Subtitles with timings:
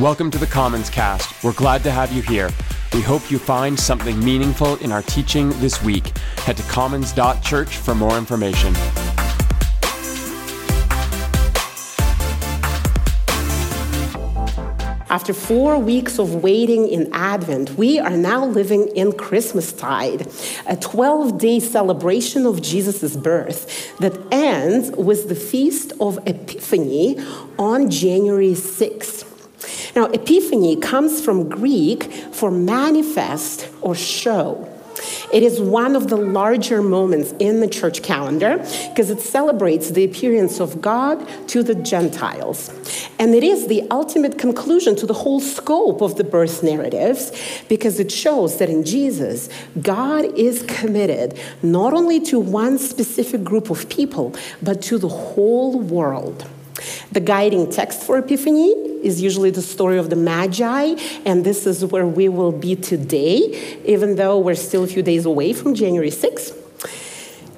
[0.00, 1.44] Welcome to the Commons Cast.
[1.44, 2.50] We're glad to have you here.
[2.92, 6.18] We hope you find something meaningful in our teaching this week.
[6.38, 8.74] Head to commons.church for more information.
[15.08, 20.26] After four weeks of waiting in Advent, we are now living in Christmastide,
[20.66, 27.16] a 12 day celebration of Jesus' birth that ends with the Feast of Epiphany
[27.60, 29.23] on January 6th.
[29.96, 34.70] Now, Epiphany comes from Greek for manifest or show.
[35.32, 38.58] It is one of the larger moments in the church calendar
[38.88, 42.70] because it celebrates the appearance of God to the Gentiles.
[43.18, 47.32] And it is the ultimate conclusion to the whole scope of the birth narratives
[47.68, 49.48] because it shows that in Jesus,
[49.80, 55.78] God is committed not only to one specific group of people, but to the whole
[55.78, 56.48] world.
[57.12, 58.70] The guiding text for Epiphany
[59.02, 63.80] is usually the story of the Magi, and this is where we will be today,
[63.84, 66.56] even though we're still a few days away from January 6th.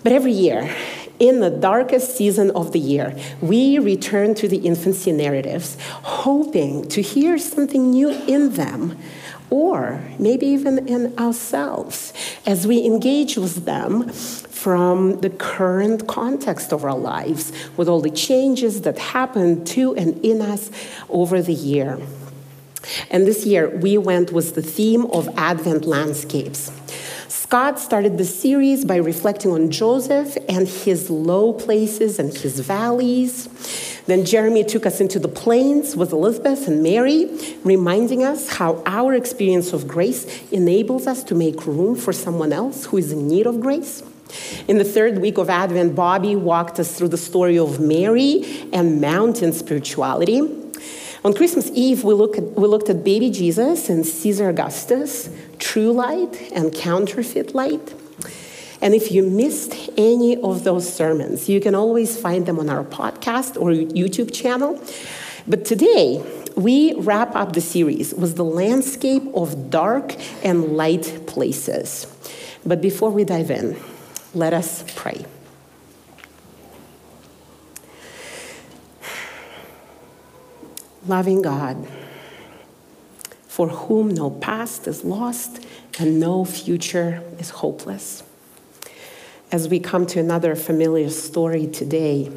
[0.02, 0.74] But every year,
[1.18, 7.00] in the darkest season of the year, we return to the infancy narratives, hoping to
[7.00, 8.98] hear something new in them
[9.50, 12.12] or maybe even in ourselves
[12.44, 14.10] as we engage with them
[14.56, 20.24] from the current context of our lives with all the changes that happen to and
[20.24, 20.70] in us
[21.10, 22.00] over the year.
[23.10, 26.72] And this year, we went with the theme of Advent landscapes.
[27.28, 33.48] Scott started the series by reflecting on Joseph and his low places and his valleys.
[34.06, 37.28] Then Jeremy took us into the plains with Elizabeth and Mary,
[37.62, 42.86] reminding us how our experience of grace enables us to make room for someone else
[42.86, 44.02] who is in need of grace.
[44.68, 49.00] In the third week of Advent, Bobby walked us through the story of Mary and
[49.00, 50.40] mountain spirituality.
[51.24, 55.28] On Christmas Eve, we, look at, we looked at baby Jesus and Caesar Augustus,
[55.58, 57.94] true light and counterfeit light.
[58.80, 62.84] And if you missed any of those sermons, you can always find them on our
[62.84, 64.80] podcast or YouTube channel.
[65.48, 66.22] But today,
[66.56, 72.06] we wrap up the series with the landscape of dark and light places.
[72.64, 73.76] But before we dive in,
[74.34, 75.24] let us pray.
[81.06, 81.86] Loving God,
[83.46, 85.64] for whom no past is lost
[85.98, 88.22] and no future is hopeless
[89.52, 92.30] as we come to another familiar story today,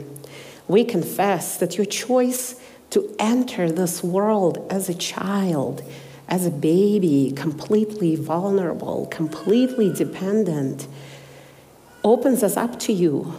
[0.68, 2.56] we confess that your choice
[2.92, 5.84] to enter this world as a child,
[6.28, 10.88] as a baby, completely vulnerable, completely dependent,
[12.04, 13.34] opens us up to you,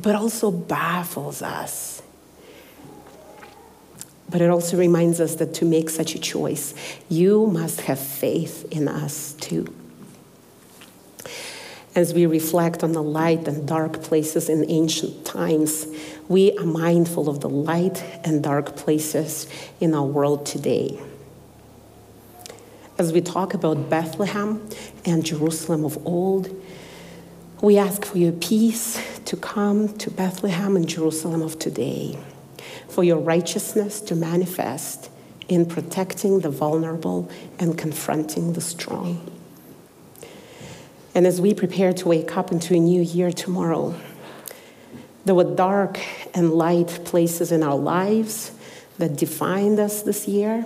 [0.00, 2.02] but also baffles us.
[4.28, 6.74] But it also reminds us that to make such a choice,
[7.08, 9.72] you must have faith in us too
[11.96, 15.86] as we reflect on the light and dark places in ancient times,
[16.28, 19.48] we are mindful of the light and dark places
[19.80, 21.00] in our world today.
[22.98, 24.68] As we talk about Bethlehem
[25.06, 26.54] and Jerusalem of old,
[27.62, 32.18] we ask for your peace to come to Bethlehem and Jerusalem of today,
[32.88, 35.10] for your righteousness to manifest
[35.48, 39.30] in protecting the vulnerable and confronting the strong.
[41.14, 43.94] And as we prepare to wake up into a new year tomorrow,
[45.24, 45.98] there were dark
[46.34, 48.52] and light places in our lives
[48.98, 50.64] that defined us this year.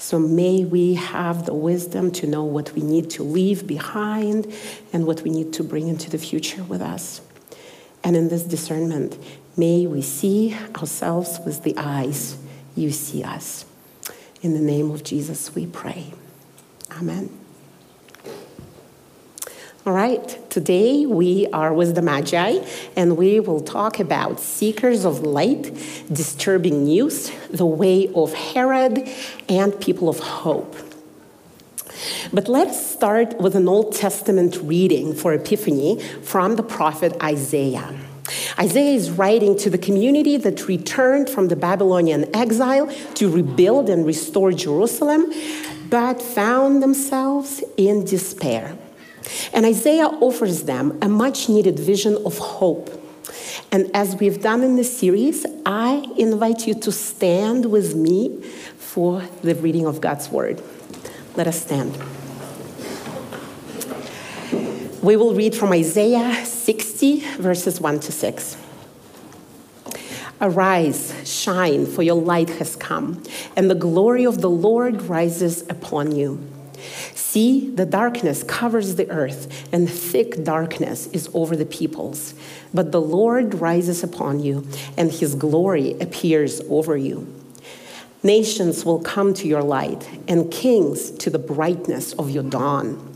[0.00, 4.50] So may we have the wisdom to know what we need to leave behind
[4.94, 7.20] and what we need to bring into the future with us.
[8.02, 9.18] And in this discernment,
[9.58, 12.38] may we see ourselves with the eyes
[12.74, 13.66] you see us.
[14.40, 16.14] In the name of Jesus, we pray.
[16.92, 17.39] Amen.
[19.86, 22.62] All right, today we are with the Magi,
[22.96, 25.72] and we will talk about seekers of light,
[26.12, 29.08] disturbing news, the way of Herod,
[29.48, 30.76] and people of hope.
[32.30, 37.98] But let's start with an Old Testament reading for Epiphany from the prophet Isaiah.
[38.58, 44.04] Isaiah is writing to the community that returned from the Babylonian exile to rebuild and
[44.04, 45.32] restore Jerusalem,
[45.88, 48.76] but found themselves in despair.
[49.52, 52.90] And Isaiah offers them a much needed vision of hope.
[53.72, 58.42] And as we've done in this series, I invite you to stand with me
[58.76, 60.62] for the reading of God's word.
[61.36, 61.96] Let us stand.
[65.02, 68.56] We will read from Isaiah 60, verses 1 to 6.
[70.42, 73.22] Arise, shine, for your light has come,
[73.56, 76.40] and the glory of the Lord rises upon you.
[77.14, 82.34] See, the darkness covers the earth, and thick darkness is over the peoples.
[82.74, 84.66] But the Lord rises upon you,
[84.96, 87.32] and his glory appears over you.
[88.22, 93.06] Nations will come to your light, and kings to the brightness of your dawn.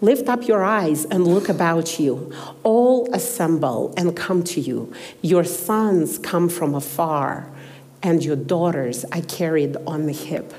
[0.00, 2.32] Lift up your eyes and look about you.
[2.62, 4.92] All assemble and come to you.
[5.22, 7.50] Your sons come from afar,
[8.02, 10.52] and your daughters are carried on the hip.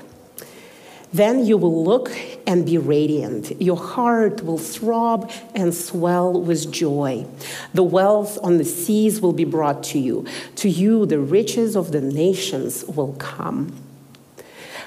[1.12, 2.10] Then you will look
[2.46, 3.60] and be radiant.
[3.60, 7.26] Your heart will throb and swell with joy.
[7.72, 10.26] The wealth on the seas will be brought to you.
[10.56, 13.72] To you, the riches of the nations will come.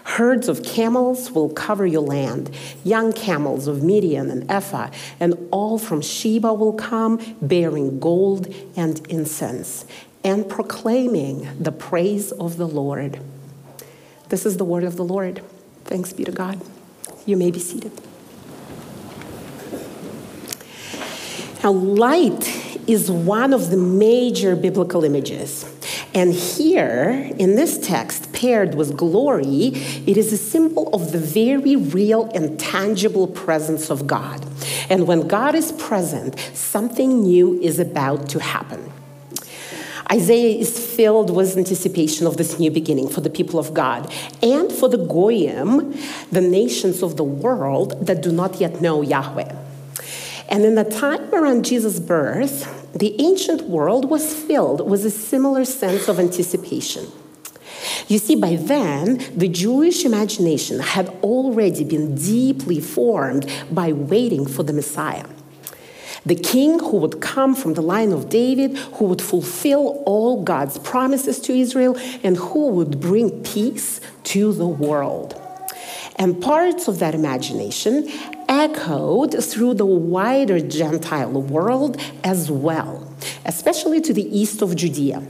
[0.04, 2.50] Herds of camels will cover your land,
[2.84, 4.90] young camels of Midian and Ephah,
[5.20, 9.86] and all from Sheba will come, bearing gold and incense,
[10.24, 13.20] and proclaiming the praise of the Lord.
[14.30, 15.44] This is the word of the Lord.
[15.90, 16.62] Thanks be to God.
[17.26, 17.92] You may be seated.
[21.64, 25.66] Now, light is one of the major biblical images.
[26.14, 29.72] And here, in this text, paired with glory,
[30.06, 34.46] it is a symbol of the very real and tangible presence of God.
[34.92, 38.92] And when God is present, something new is about to happen.
[40.12, 44.12] Isaiah is filled with anticipation of this new beginning for the people of God
[44.42, 45.94] and for the Goyim,
[46.32, 49.56] the nations of the world that do not yet know Yahweh.
[50.50, 55.64] And in the time around Jesus' birth, the ancient world was filled with a similar
[55.64, 57.06] sense of anticipation.
[58.08, 64.64] You see, by then, the Jewish imagination had already been deeply formed by waiting for
[64.64, 65.28] the Messiah.
[66.26, 70.78] The king who would come from the line of David, who would fulfill all God's
[70.80, 75.40] promises to Israel, and who would bring peace to the world.
[76.18, 78.10] And parts of that imagination
[78.50, 83.10] echoed through the wider Gentile world as well,
[83.46, 85.24] especially to the east of Judea.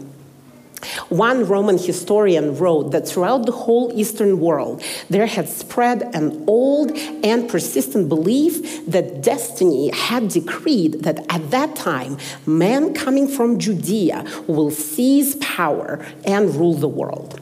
[1.09, 6.91] One Roman historian wrote that throughout the whole Eastern world, there had spread an old
[7.23, 14.25] and persistent belief that destiny had decreed that at that time, man coming from Judea
[14.47, 17.39] will seize power and rule the world.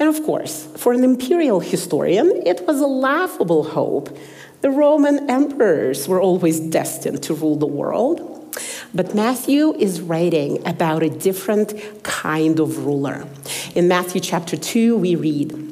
[0.00, 4.16] And of course, for an imperial historian, it was a laughable hope.
[4.60, 8.37] The Roman emperors were always destined to rule the world.
[8.94, 13.26] But Matthew is writing about a different kind of ruler.
[13.74, 15.68] In Matthew chapter 2, we read,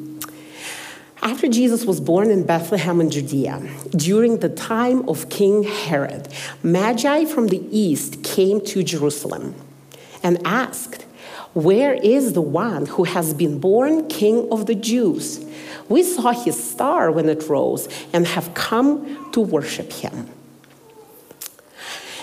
[1.23, 3.61] after Jesus was born in Bethlehem in Judea,
[3.91, 6.29] during the time of King Herod,
[6.63, 9.55] Magi from the east came to Jerusalem
[10.23, 11.03] and asked,
[11.55, 15.45] Where is the one who has been born King of the Jews?
[15.89, 20.29] We saw his star when it rose and have come to worship him.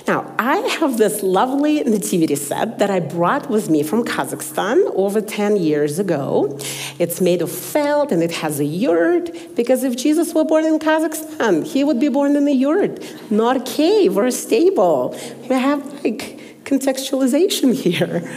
[0.05, 5.21] Now, I have this lovely nativity set that I brought with me from Kazakhstan over
[5.21, 6.59] 10 years ago.
[6.99, 10.77] It's made of felt and it has a yurt because if Jesus were born in
[10.79, 13.01] Kazakhstan, he would be born in a yurt,
[13.31, 15.17] not a cave or a stable.
[15.49, 18.29] We have like contextualization here.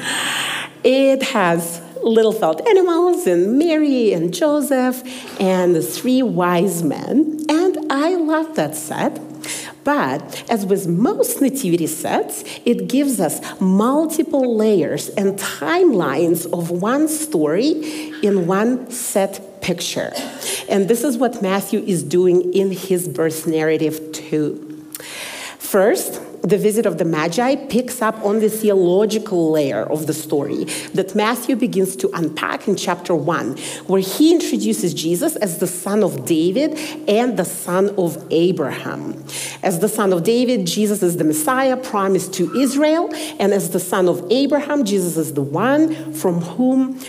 [0.84, 5.02] It has little felt animals and Mary and Joseph
[5.40, 7.44] and the three wise men.
[7.48, 9.18] And I love that set
[9.86, 17.06] but as with most nativity sets, it gives us multiple layers and timelines of one
[17.06, 20.12] story in one set picture.
[20.68, 24.84] And this is what Matthew is doing in his birth narrative, too.
[25.58, 30.64] First, the visit of the Magi picks up on the theological layer of the story
[30.94, 33.56] that Matthew begins to unpack in chapter 1,
[33.88, 39.24] where he introduces Jesus as the son of David and the son of Abraham.
[39.64, 43.80] As the son of David, Jesus is the Messiah promised to Israel, and as the
[43.80, 47.00] son of Abraham, Jesus is the one from whom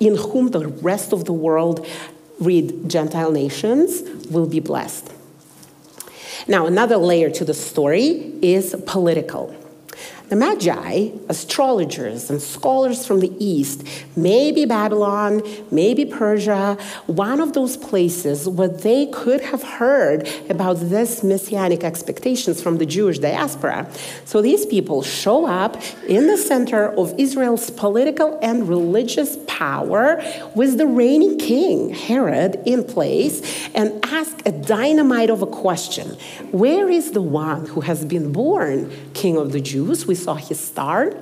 [0.00, 1.86] in whom the rest of the world,
[2.40, 5.13] read Gentile nations, will be blessed.
[6.46, 9.54] Now, another layer to the story is political.
[10.30, 17.76] The Magi, astrologers and scholars from the East, maybe Babylon, maybe Persia, one of those
[17.76, 23.86] places where they could have heard about this messianic expectations from the Jewish diaspora.
[24.24, 25.76] So these people show up
[26.08, 30.22] in the center of Israel's political and religious power
[30.54, 36.16] with the reigning king, Herod, in place and ask a dynamite of a question
[36.50, 40.06] Where is the one who has been born king of the Jews?
[40.14, 41.12] We saw his star.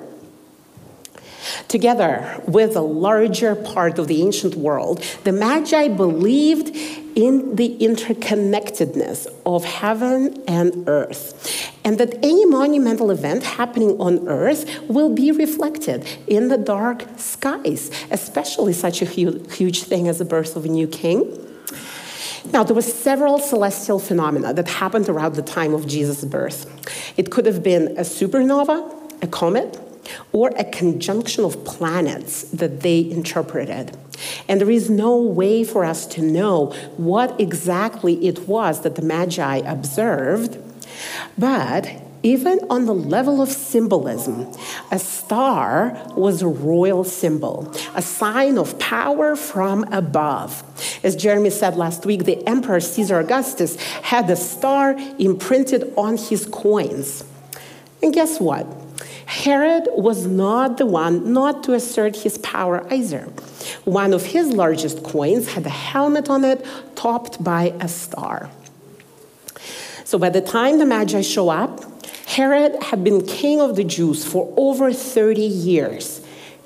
[1.67, 6.69] Together with a larger part of the ancient world, the Magi believed
[7.17, 14.63] in the interconnectedness of heaven and earth, and that any monumental event happening on earth
[14.89, 20.55] will be reflected in the dark skies, especially such a huge thing as the birth
[20.55, 21.19] of a new king.
[22.51, 26.67] Now, there were several celestial phenomena that happened around the time of Jesus' birth.
[27.17, 29.79] It could have been a supernova, a comet,
[30.33, 33.97] or a conjunction of planets that they interpreted.
[34.49, 39.03] And there is no way for us to know what exactly it was that the
[39.03, 40.59] Magi observed.
[41.39, 41.89] But
[42.23, 44.51] even on the level of symbolism,
[44.91, 50.63] a star was a royal symbol, a sign of power from above.
[51.03, 56.47] As Jeremy said last week, the Emperor Caesar Augustus had a star imprinted on his
[56.47, 57.25] coins.
[58.03, 58.67] And guess what?
[59.27, 63.23] Herod was not the one not to assert his power either.
[63.85, 66.65] One of his largest coins had a helmet on it
[66.95, 68.51] topped by a star.
[70.05, 71.92] So by the time the Magi show up,
[72.33, 76.21] Herod had been king of the Jews for over 30 years.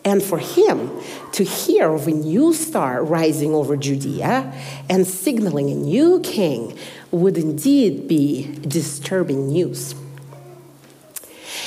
[0.05, 0.93] And for him
[1.33, 4.53] to hear of a new star rising over Judea
[4.89, 6.79] and signaling a new king
[7.11, 9.97] would indeed be disturbing news.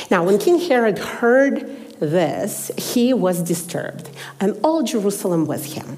[0.09, 5.97] Now, when King Herod heard this, he was disturbed, and all Jerusalem with him.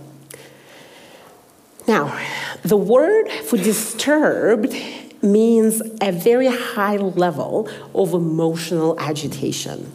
[1.87, 2.17] Now,
[2.63, 4.75] the word for disturbed
[5.21, 9.91] means a very high level of emotional agitation.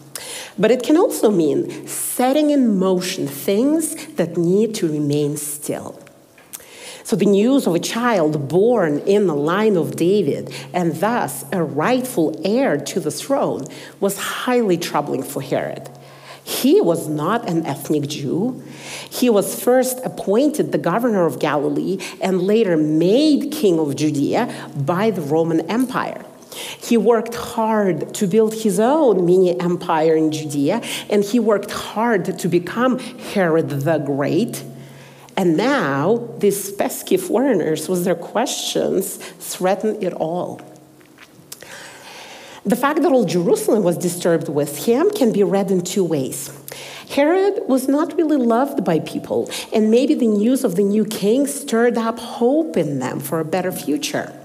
[0.59, 6.02] But it can also mean setting in motion things that need to remain still.
[7.05, 11.62] So the news of a child born in the line of David and thus a
[11.62, 13.64] rightful heir to the throne
[14.00, 15.88] was highly troubling for Herod.
[16.47, 18.62] He was not an ethnic Jew.
[19.11, 25.11] He was first appointed the governor of Galilee and later made king of Judea by
[25.11, 26.25] the Roman Empire.
[26.55, 32.38] He worked hard to build his own mini empire in Judea, and he worked hard
[32.38, 34.62] to become Herod the Great.
[35.37, 40.61] And now, these pesky foreigners, with their questions, threaten it all.
[42.66, 46.50] The fact that all Jerusalem was disturbed with him can be read in two ways.
[47.08, 51.46] Herod was not really loved by people, and maybe the news of the new king
[51.46, 54.37] stirred up hope in them for a better future.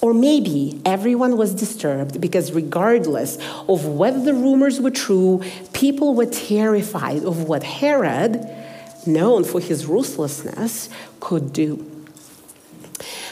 [0.00, 3.36] Or maybe everyone was disturbed because, regardless
[3.68, 5.42] of whether the rumors were true,
[5.74, 8.48] people were terrified of what Herod,
[9.06, 10.88] known for his ruthlessness,
[11.20, 11.93] could do.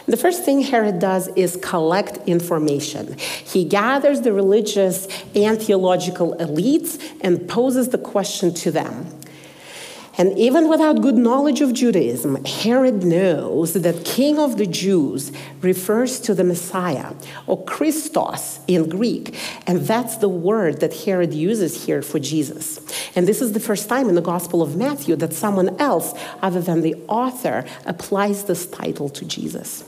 [0.06, 3.16] The first thing Herod does is collect information.
[3.18, 9.06] He gathers the religious and theological elites and poses the question to them
[10.18, 16.20] and even without good knowledge of Judaism, Herod knows that King of the Jews refers
[16.20, 17.14] to the Messiah,
[17.46, 19.34] or Christos in Greek,
[19.66, 22.78] and that's the word that Herod uses here for Jesus.
[23.16, 26.60] And this is the first time in the Gospel of Matthew that someone else, other
[26.60, 29.84] than the author, applies this title to Jesus.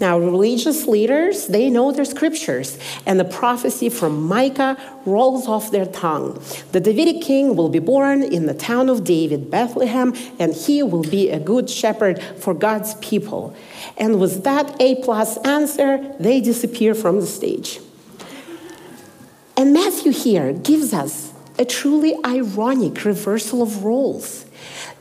[0.00, 5.86] Now, religious leaders, they know their scriptures, and the prophecy from Micah rolls off their
[5.86, 6.42] tongue.
[6.72, 11.04] The Davidic king will be born in the town of David, Bethlehem, and he will
[11.04, 13.54] be a good shepherd for God's people.
[13.96, 17.80] And with that A plus answer, they disappear from the stage.
[19.56, 24.44] And Matthew here gives us a truly ironic reversal of roles.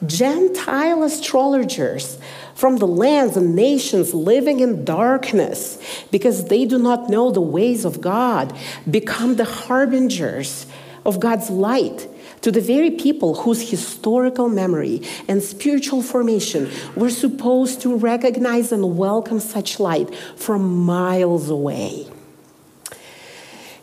[0.05, 2.19] Gentile astrologers
[2.63, 5.77] from the lands and nations living in darkness
[6.11, 8.55] because they do not know the ways of God,
[8.89, 10.65] become the harbingers
[11.05, 12.07] of God's light
[12.39, 18.97] to the very people whose historical memory and spiritual formation were supposed to recognize and
[18.97, 22.07] welcome such light from miles away.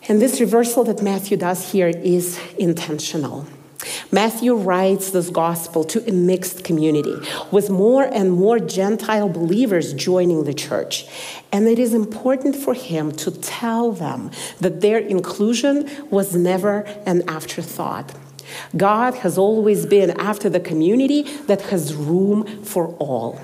[0.08, 3.46] And this reversal that Matthew does here is intentional.
[4.12, 7.14] Matthew writes this gospel to a mixed community
[7.50, 11.06] with more and more Gentile believers joining the church.
[11.52, 17.28] And it is important for him to tell them that their inclusion was never an
[17.28, 18.14] afterthought.
[18.76, 23.40] God has always been after the community that has room for all.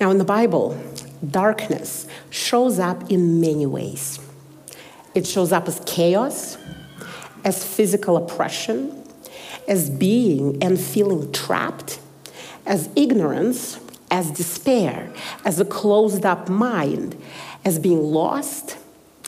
[0.00, 0.78] Now, in the Bible,
[1.28, 4.18] darkness shows up in many ways.
[5.14, 6.58] It shows up as chaos,
[7.44, 9.04] as physical oppression,
[9.68, 12.00] as being and feeling trapped,
[12.66, 13.78] as ignorance,
[14.10, 15.12] as despair,
[15.44, 17.20] as a closed up mind,
[17.64, 18.78] as being lost.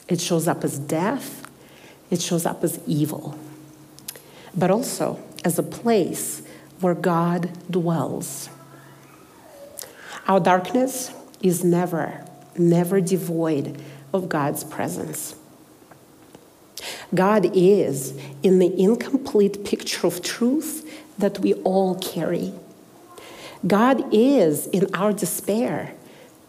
[0.09, 1.49] It shows up as death,
[2.11, 3.39] it shows up as evil,
[4.55, 6.43] but also as a place
[6.81, 8.49] where God dwells.
[10.29, 12.25] Our darkness is never,
[12.57, 13.81] never devoid
[14.13, 15.35] of God's presence.
[17.15, 22.53] God is in the incomplete picture of truth that we all carry.
[23.67, 25.95] God is in our despair,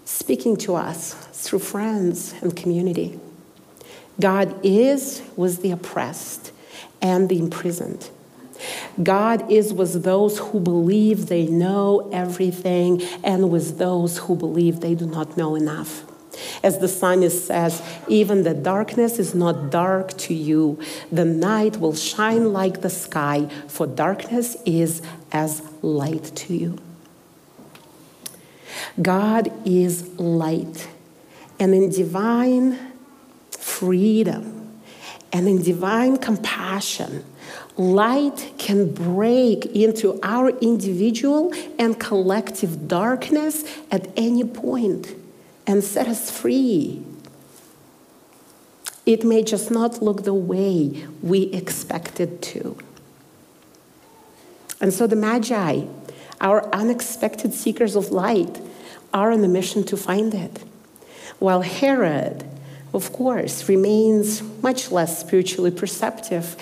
[0.06, 3.20] speaking to us through friends and community.
[4.20, 6.52] God is with the oppressed
[7.02, 8.10] and the imprisoned.
[9.02, 14.96] God is with those who believe they know everything and with those who believe they
[14.96, 16.07] do not know enough.
[16.64, 20.80] As the psalmist says, even the darkness is not dark to you.
[21.12, 25.02] The night will shine like the sky, for darkness is
[25.32, 26.80] as light to you.
[29.02, 30.88] God is light,
[31.60, 32.80] and in divine
[33.52, 34.58] freedom
[35.34, 37.24] and in divine compassion,
[37.76, 45.14] light can break into our individual and collective darkness at any point
[45.68, 47.04] and set us free.
[49.06, 52.78] It may just not look the way we expected to.
[54.80, 55.86] And so the Magi,
[56.40, 58.62] our unexpected seekers of light,
[59.14, 60.64] are on a mission to find it.
[61.40, 62.46] While Herod,
[62.94, 66.56] of course, remains much less spiritually perceptive,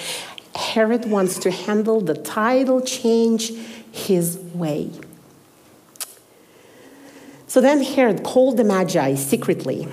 [0.56, 3.52] Herod wants to handle the tidal change
[3.92, 4.92] his way.
[7.56, 9.88] So then Herod called the Magi secretly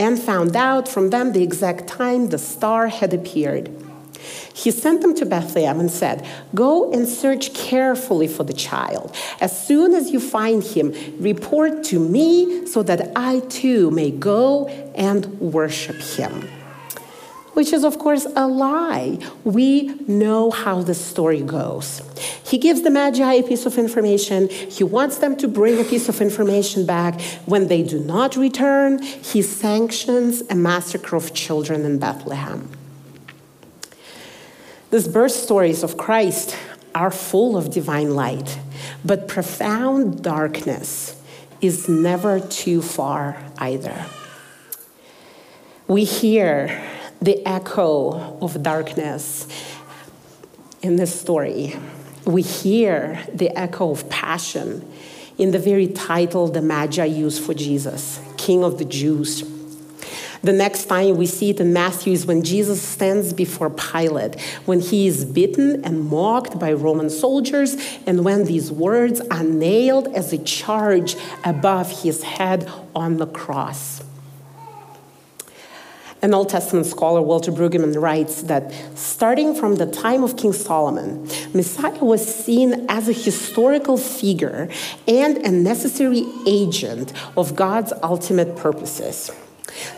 [0.00, 3.70] and found out from them the exact time the star had appeared.
[4.52, 9.14] He sent them to Bethlehem and said, Go and search carefully for the child.
[9.40, 14.66] As soon as you find him, report to me so that I too may go
[14.96, 16.48] and worship him
[17.58, 19.18] which is, of course, a lie.
[19.42, 22.00] We know how the story goes.
[22.44, 24.48] He gives the Magi a piece of information.
[24.48, 27.20] He wants them to bring a piece of information back.
[27.46, 32.70] When they do not return, he sanctions a massacre of children in Bethlehem.
[34.92, 36.56] These birth stories of Christ
[36.94, 38.60] are full of divine light,
[39.04, 41.20] but profound darkness
[41.60, 44.06] is never too far either.
[45.88, 49.46] We hear the echo of darkness
[50.82, 51.76] in this story.
[52.24, 54.90] We hear the echo of passion
[55.38, 59.44] in the very title the Magi use for Jesus, King of the Jews.
[60.42, 64.80] The next time we see it in Matthew is when Jesus stands before Pilate, when
[64.80, 67.76] he is beaten and mocked by Roman soldiers,
[68.06, 74.00] and when these words are nailed as a charge above his head on the cross.
[76.20, 81.28] An Old Testament scholar, Walter Brueggemann, writes that starting from the time of King Solomon,
[81.54, 84.68] Messiah was seen as a historical figure
[85.06, 89.30] and a necessary agent of God's ultimate purposes.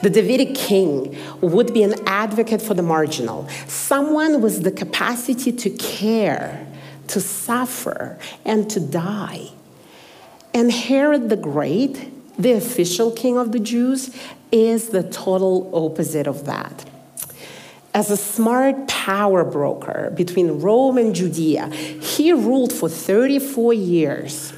[0.03, 5.71] The Davidic king would be an advocate for the marginal, someone with the capacity to
[5.71, 6.67] care,
[7.07, 9.49] to suffer, and to die.
[10.53, 14.15] And Herod the Great, the official king of the Jews,
[14.53, 16.85] is the total opposite of that.
[17.93, 24.53] As a smart power broker between Rome and Judea, he ruled for 34 years.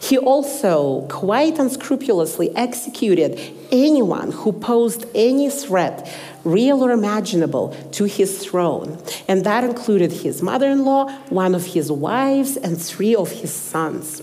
[0.00, 3.38] He also quite unscrupulously executed
[3.70, 6.10] anyone who posed any threat,
[6.42, 8.98] real or imaginable, to his throne.
[9.28, 13.52] And that included his mother in law, one of his wives, and three of his
[13.52, 14.22] sons.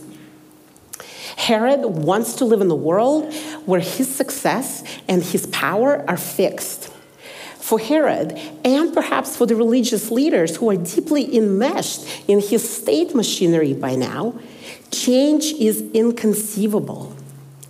[1.37, 3.31] Herod wants to live in a world
[3.65, 6.91] where his success and his power are fixed.
[7.59, 8.31] For Herod,
[8.65, 13.95] and perhaps for the religious leaders who are deeply enmeshed in his state machinery by
[13.95, 14.39] now,
[14.91, 17.15] change is inconceivable.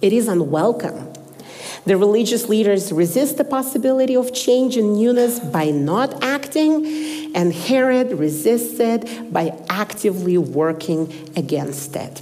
[0.01, 1.13] It is unwelcome.
[1.85, 8.13] The religious leaders resist the possibility of change and newness by not acting, and Herod
[8.13, 12.21] resists it by actively working against it.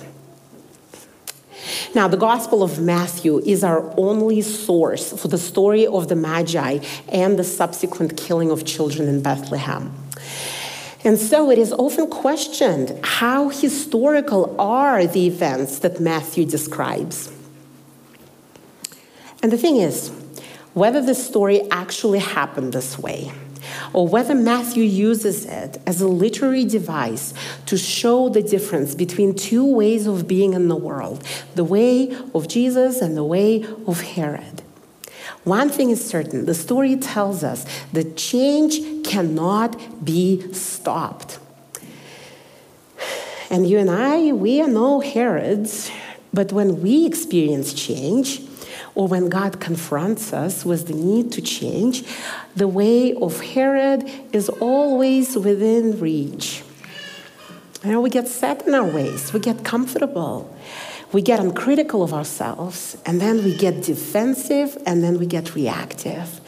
[1.96, 6.80] Now, the Gospel of Matthew is our only source for the story of the Magi
[7.08, 9.96] and the subsequent killing of children in Bethlehem.
[11.06, 17.32] And so it is often questioned how historical are the events that Matthew describes.
[19.42, 20.12] And the thing is,
[20.74, 23.32] whether the story actually happened this way,
[23.96, 27.34] or whether Matthew uses it as a literary device
[27.66, 31.24] to show the difference between two ways of being in the world
[31.56, 34.64] the way of Jesus and the way of Herod.
[35.46, 41.40] One thing is certain the story tells us that change cannot be stopped.
[43.50, 45.90] And you and I, we are no Herods,
[46.34, 48.42] but when we experience change,
[48.96, 52.06] or when God confronts us with the need to change,
[52.56, 56.64] the way of Herod is always within reach.
[57.84, 60.56] You know, we get set in our ways, we get comfortable,
[61.12, 66.40] we get uncritical of ourselves, and then we get defensive, and then we get reactive.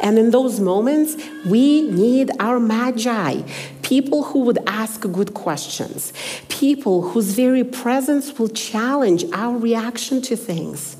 [0.00, 3.42] And in those moments, we need our magi,
[3.82, 6.12] people who would ask good questions,
[6.48, 10.97] people whose very presence will challenge our reaction to things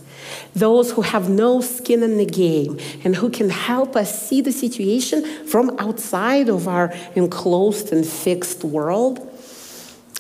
[0.59, 4.53] those who have no skin in the game and who can help us see the
[4.53, 9.25] situation from outside of our enclosed and fixed world.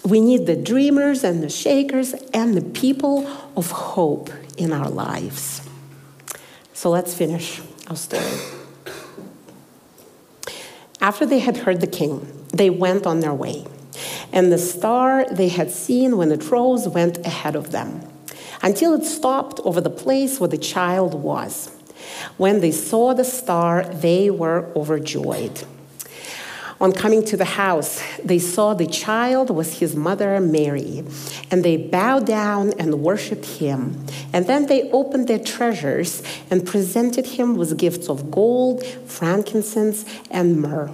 [0.05, 5.63] We need the dreamers and the shakers and the people of hope in our lives.
[6.73, 8.23] So let's finish our story.
[11.01, 13.67] After they had heard the king, they went on their way.
[14.33, 18.08] And the star they had seen when it rose went ahead of them
[18.63, 21.71] until it stopped over the place where the child was.
[22.37, 25.65] When they saw the star, they were overjoyed.
[26.81, 31.05] On coming to the house, they saw the child was his mother Mary,
[31.51, 34.07] and they bowed down and worshiped him.
[34.33, 40.61] And then they opened their treasures and presented him with gifts of gold, frankincense, and
[40.63, 40.93] myrrh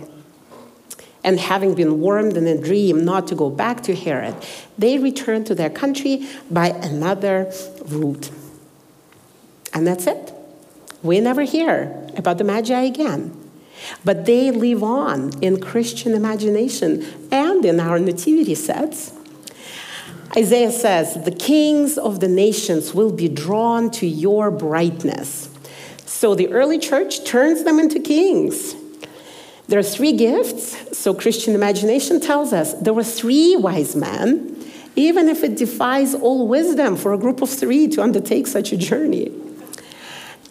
[1.24, 4.37] and having been warned in a dream not to go back to Herod,
[4.76, 7.50] they returned to their country by another
[7.87, 8.30] route.
[9.72, 10.32] And that's it.
[11.02, 13.40] We never hear about the Magi again.
[14.04, 19.12] But they live on in Christian imagination and in our nativity sets.
[20.37, 25.48] Isaiah says, The kings of the nations will be drawn to your brightness.
[26.06, 28.74] So the early church turns them into kings.
[29.66, 34.62] There are three gifts, so Christian imagination tells us there were three wise men,
[34.94, 38.77] even if it defies all wisdom for a group of three to undertake such a
[38.77, 39.33] journey.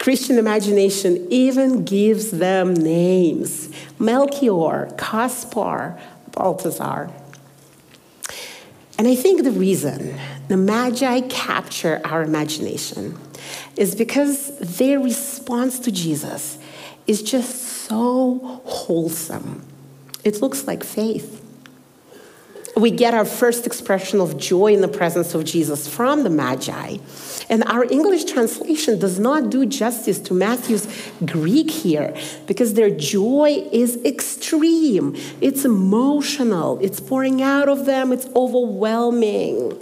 [0.00, 5.98] Christian imagination even gives them names Melchior, Caspar,
[6.32, 7.10] Balthazar.
[8.98, 13.18] And I think the reason the Magi capture our imagination
[13.76, 16.58] is because their response to Jesus
[17.06, 17.54] is just
[17.86, 19.66] so wholesome.
[20.24, 21.42] It looks like faith.
[22.76, 26.96] We get our first expression of joy in the presence of Jesus from the Magi.
[27.48, 30.88] And our English translation does not do justice to Matthew's
[31.24, 32.16] Greek here
[32.48, 35.14] because their joy is extreme.
[35.40, 39.78] It's emotional, it's pouring out of them, it's overwhelming.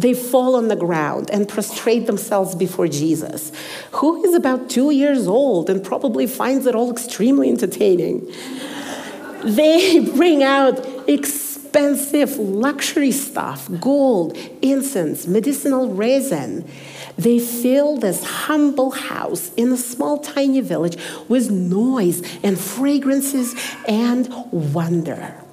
[0.00, 3.52] They fall on the ground and prostrate themselves before Jesus,
[3.92, 8.26] who is about two years old and probably finds it all extremely entertaining.
[9.44, 16.66] They bring out expensive luxury stuff gold, incense, medicinal resin.
[17.18, 20.96] They fill this humble house in a small, tiny village
[21.28, 23.54] with noise and fragrances
[23.86, 25.44] and wonder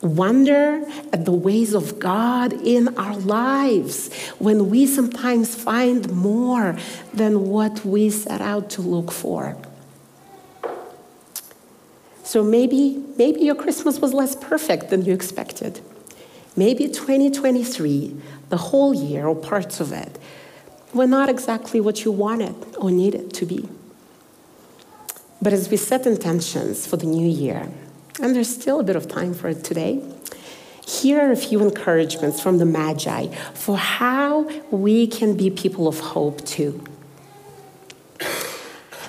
[0.00, 6.78] wonder at the ways of God in our lives when we sometimes find more
[7.12, 9.56] than what we set out to look for.
[12.22, 15.80] So maybe maybe your Christmas was less perfect than you expected.
[16.56, 20.18] Maybe 2023, the whole year or parts of it,
[20.92, 23.68] were not exactly what you wanted or needed to be.
[25.40, 27.70] But as we set intentions for the new year,
[28.20, 30.02] and there's still a bit of time for it today.
[30.86, 36.00] Here are a few encouragements from the Magi for how we can be people of
[36.00, 36.82] hope too.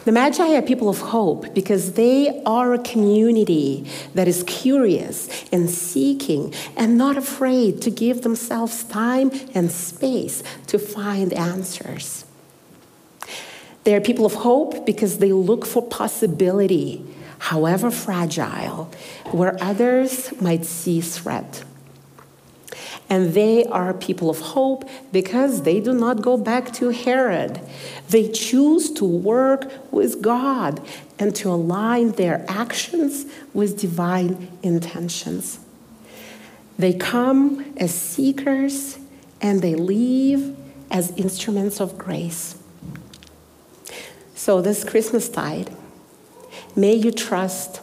[0.05, 5.69] The Magi are people of hope because they are a community that is curious and
[5.69, 12.25] seeking and not afraid to give themselves time and space to find answers.
[13.83, 17.05] They are people of hope because they look for possibility
[17.39, 18.91] however fragile,
[19.31, 21.63] where others might see threat.
[23.09, 27.59] And they are people of hope because they do not go back to Herod.
[28.09, 30.79] They choose to work with God
[31.17, 35.59] and to align their actions with divine intentions.
[36.77, 38.99] They come as seekers
[39.41, 40.55] and they leave
[40.91, 42.55] as instruments of grace.
[44.35, 45.69] So, this Christmas tide,
[46.75, 47.81] may you trust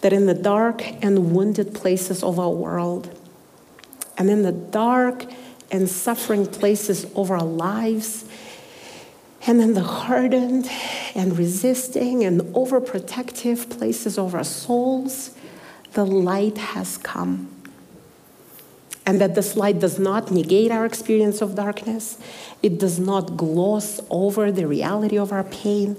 [0.00, 3.16] that in the dark and wounded places of our world,
[4.16, 5.24] and in the dark
[5.70, 8.24] and suffering places of our lives,
[9.46, 10.70] and in the hardened
[11.14, 15.34] and resisting and overprotective places of our souls,
[15.92, 17.50] the light has come.
[19.06, 22.18] And that this light does not negate our experience of darkness,
[22.62, 25.96] it does not gloss over the reality of our pain,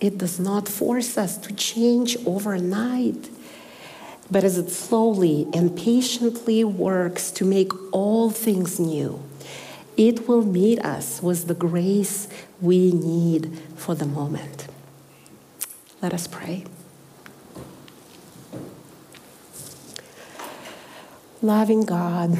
[0.00, 3.30] it does not force us to change overnight
[4.30, 9.22] but as it slowly and patiently works to make all things new,
[9.96, 12.28] it will meet us with the grace
[12.60, 14.68] we need for the moment.
[16.00, 16.64] Let us pray.
[21.42, 22.38] Loving God,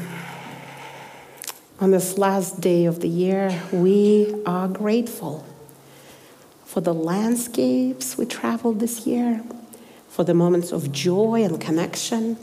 [1.79, 5.45] on this last day of the year, we are grateful
[6.71, 9.43] for the landscapes we traveled this year
[10.07, 12.37] for the moments of joy and connection,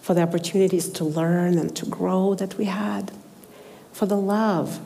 [0.00, 3.12] for the opportunities to learn and to grow that we had,
[3.92, 4.80] for the love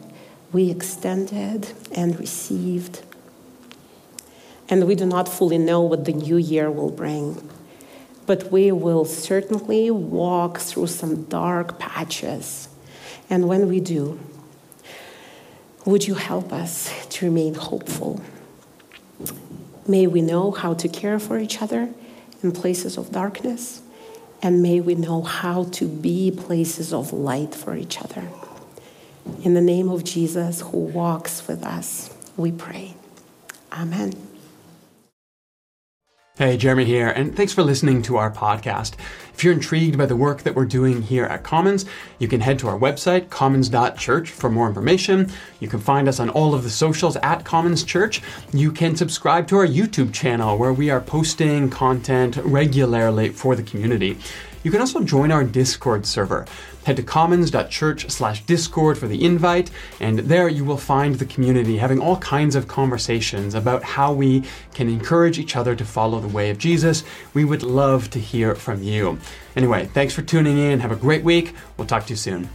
[0.53, 3.01] we extended and received.
[4.69, 7.49] And we do not fully know what the new year will bring,
[8.27, 12.69] but we will certainly walk through some dark patches.
[13.31, 14.21] And when we do,
[15.85, 18.21] would you help us to remain hopeful?
[19.87, 21.93] May we know how to care for each other
[22.43, 23.83] in places of darkness,
[24.43, 28.29] and may we know how to be places of light for each other.
[29.43, 32.95] In the name of Jesus, who walks with us, we pray.
[33.73, 34.30] Amen.
[36.41, 38.95] Hey, Jeremy here, and thanks for listening to our podcast.
[39.35, 41.85] If you're intrigued by the work that we're doing here at Commons,
[42.19, 45.31] you can head to our website, commons.church, for more information.
[45.61, 48.23] You can find us on all of the socials at Commons Church.
[48.55, 53.63] You can subscribe to our YouTube channel where we are posting content regularly for the
[53.63, 54.17] community.
[54.63, 56.45] You can also join our Discord server.
[56.85, 59.71] Head to commons.church slash discord for the invite,
[60.01, 64.45] and there you will find the community having all kinds of conversations about how we
[64.75, 67.05] can encourage each other to follow the way of Jesus.
[67.35, 69.19] We would love to hear from you.
[69.57, 70.81] Anyway, thanks for tuning in.
[70.81, 71.55] Have a great week.
[71.77, 72.49] We'll talk to you soon.